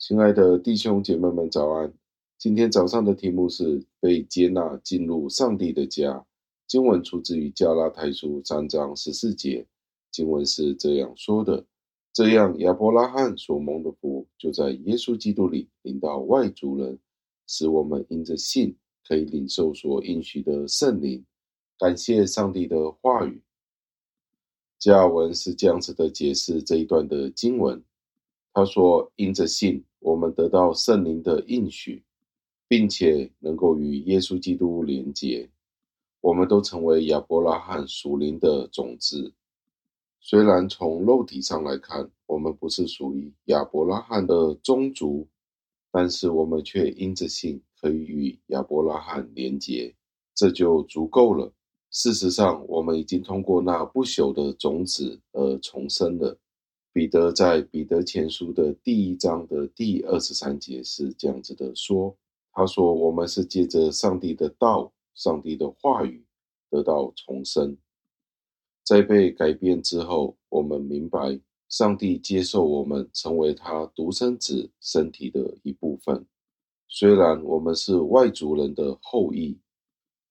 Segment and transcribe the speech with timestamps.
[0.00, 1.92] 亲爱的弟兄姐妹们，早安！
[2.38, 6.24] 今天早上的题目是被接纳进入上帝的家。
[6.66, 9.66] 经文出自于加拉太书三章十四节，
[10.10, 11.66] 经文是这样说的：
[12.14, 16.98] 这样亚伯拉罕所蒙的福，就在耶稣基督里领到外族人，
[17.46, 18.74] 使我们因着信
[19.06, 21.22] 可以领受所应许的圣灵。
[21.78, 23.42] 感谢上帝的话语。
[24.78, 27.84] 加文是这样子的解释这一段的经文。
[28.52, 32.02] 他说：“因着信，我们得到圣灵的应许，
[32.66, 35.48] 并且能够与耶稣基督连结。
[36.20, 39.32] 我们都成为亚伯拉罕属灵的种子。
[40.18, 45.28] 虽然从肉体上来看，我们不是属于亚伯拉罕的宗族，
[45.92, 49.94] 但是我们却因着信可以与亚伯拉罕连结，
[50.34, 51.52] 这就足够了。
[51.92, 56.36] 事实上，我们已经通过那不朽的种子而重生了。”
[56.92, 62.16] 彼得在彼得前书的第一章的第二十三节是这样子的说
[62.50, 66.26] ：“他说，我们是借着上帝的道、上帝的话语
[66.68, 67.78] 得到重生，
[68.84, 76.26] 在被改变之后，我们明白上帝接受我们成为他独生子身体的一部分。
[76.88, 79.56] 虽然我们是外族人的后裔，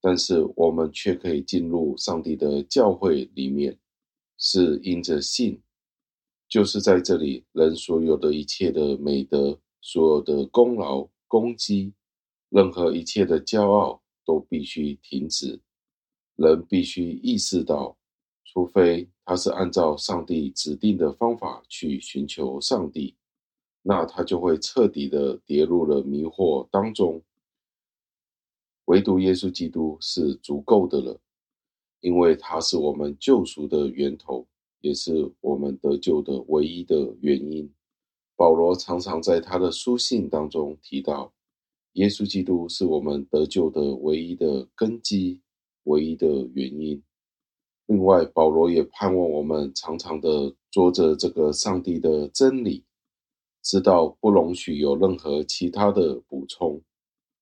[0.02, 3.80] 但是我们却可以进入上帝的教会里面，
[4.38, 5.58] 是因着信。”
[6.50, 11.94] 就是在这里，人所有的一切的美德，所有的功劳、功绩，
[12.50, 15.62] 任何一切的骄傲，都必须停止。
[16.36, 17.96] 人必须意识到，
[18.46, 23.16] 除非他是按照上帝指定的方法去寻求上帝，
[23.84, 27.22] 那他就会彻底的跌入了迷惑当中。
[28.86, 31.20] 唯独耶稣基督是足够的了，
[32.00, 34.48] 因为他是我们救赎的源头。
[34.82, 37.72] 也是我们得救的唯一的原因。
[38.36, 41.34] 保罗常常在他的书信当中提到，
[41.94, 45.42] 耶稣基督是我们得救的唯一的根基、
[45.84, 47.04] 唯一的原因。
[47.88, 52.86] 另外，保罗也盼望我们常常的捉着这个上帝的真理，
[53.64, 56.82] 知道不容许有任何其他的补充。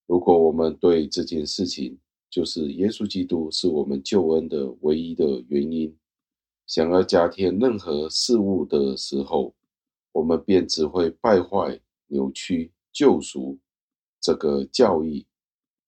[0.07, 1.99] 如果我们对这件事情，
[2.29, 5.95] 就是耶稣基督是我们救恩的唯一的原因。
[6.67, 9.55] 想要加添任何事物的时候，
[10.11, 13.57] 我们便只会败坏、扭曲、救赎
[14.19, 15.25] 这个教义。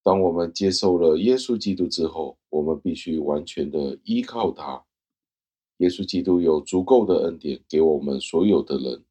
[0.02, 4.86] 当我们接受了耶稣基督之后，我们必须完全的依靠他。
[5.78, 9.04] 耶稣基督有足够的恩典给我们所有的人，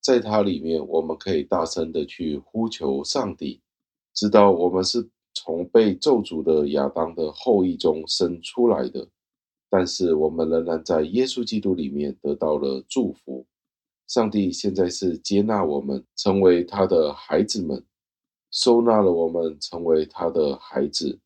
[0.00, 3.60] 在他里面，我们可以大声的去呼求上帝，
[4.12, 9.08] 知道我们是从被咒诅的亚当的后裔中生出来的。
[9.68, 13.46] 但是我们仍然在耶稣基督里面得到了祝福。
[14.06, 17.84] 上帝现在是接纳我们成为他的孩子们，
[18.52, 21.18] 收纳了我们成为他的孩子。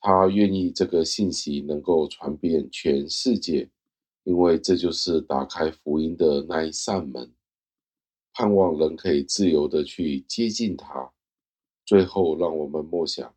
[0.00, 3.68] 他愿意这个信息能够传遍全世界，
[4.24, 7.34] 因为这就是打开福音的那一扇门，
[8.32, 11.12] 盼望人可以自由的去接近他。
[11.84, 13.34] 最后，让我们默想，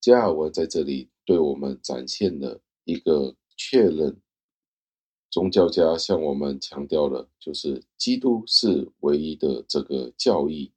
[0.00, 2.60] 加尔文在这里对我们展现了。
[2.84, 4.20] 一个确认，
[5.30, 10.72] 宗教家向我们强调了，就是基督是唯一的这个教义。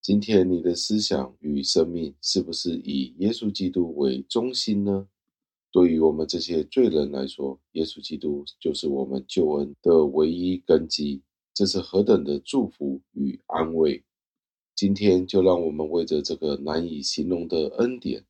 [0.00, 5.08] 今天你的思想与生命是不是以耶稣基督为中心呢？
[5.72, 11.22] 对于我们这些罪人来说，耶稣基督就是我们救恩的唯一根基。
[11.54, 14.04] 这是何等的祝福与安慰！
[14.74, 18.24] 今天就让我们为着这个难以形容的恩典，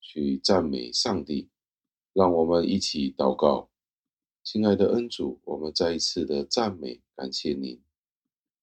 [0.00, 1.50] 去赞美上帝。
[2.12, 3.70] 让我们一起祷告，
[4.44, 7.80] 亲爱的恩主，我们再一次的赞美感谢您，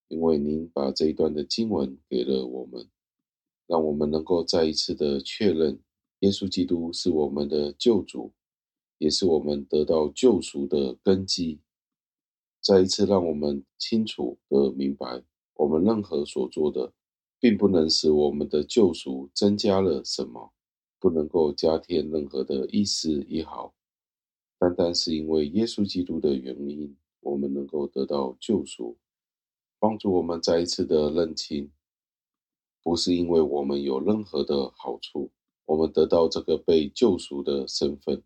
[0.08, 2.88] 因为您把这一段的经文给了我们，
[3.66, 5.80] 让我们能够再一次的确认，
[6.19, 8.34] 耶稣基督是我们的救主，
[9.00, 11.60] 也是我们得到救赎的根基。
[12.62, 15.24] 再一次让我们清楚的明白，
[15.56, 16.94] 我们任何所做的，
[17.40, 20.54] 并不能使我们的救赎增加了什么。
[21.00, 23.74] 不能够加添任何的一丝一毫，
[24.57, 28.98] 单单是因为耶稣基督的原因，我们能够得到救赎，
[29.80, 31.72] 帮助我们再一次的认清，
[32.84, 35.31] 不是因为我们有任何的好处，
[35.66, 38.22] 我们得到这个被救赎的身份。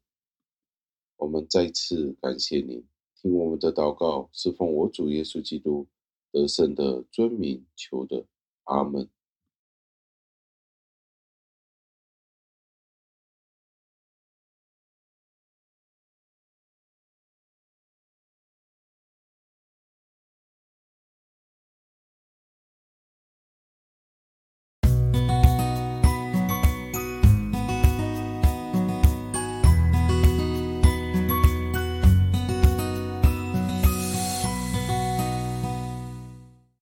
[1.18, 2.84] 我们再次感谢您，
[3.16, 5.88] 听我们的祷告，是奉我主耶稣基督
[6.32, 8.26] 得胜的尊名求的，
[8.64, 9.08] 阿门。